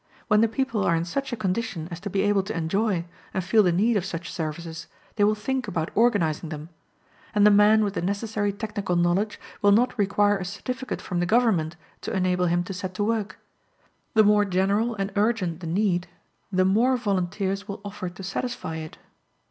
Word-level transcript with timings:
When 0.29 0.41
the 0.41 0.47
people 0.47 0.83
are 0.83 0.95
in 0.95 1.05
such 1.05 1.31
a 1.31 1.35
condition 1.35 1.87
as 1.91 1.99
to 1.99 2.09
be 2.09 2.21
able 2.23 2.41
to 2.41 2.57
enjoy, 2.57 3.05
and 3.35 3.43
feel 3.43 3.61
the 3.61 3.71
need 3.71 3.95
of 3.97 4.03
such 4.03 4.33
services, 4.33 4.87
they 5.15 5.23
will 5.23 5.35
think 5.35 5.67
about 5.67 5.91
organizing 5.93 6.49
them; 6.49 6.69
and 7.35 7.45
the 7.45 7.51
man 7.51 7.83
with 7.83 7.93
the 7.93 8.01
necessary 8.01 8.51
technical 8.51 8.95
knowledge 8.95 9.39
will 9.61 9.71
not 9.71 9.95
require 9.99 10.39
a 10.39 10.43
certificate 10.43 11.03
from 11.03 11.19
the 11.19 11.27
government 11.27 11.75
to 12.01 12.11
enable 12.15 12.47
him 12.47 12.63
to 12.63 12.73
set 12.73 12.95
to 12.95 13.03
work. 13.03 13.37
The 14.15 14.23
more 14.23 14.43
general 14.43 14.95
and 14.95 15.11
urgent 15.15 15.59
the 15.59 15.67
need, 15.67 16.07
the 16.51 16.65
more 16.65 16.97
volunteers 16.97 17.67
will 17.67 17.79
offer 17.85 18.09
to 18.09 18.23
satisfy 18.23 18.77
it. 18.77 18.97